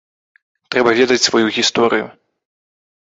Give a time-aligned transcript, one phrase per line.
[0.75, 2.05] Трэба ведаць сваю гісторыю.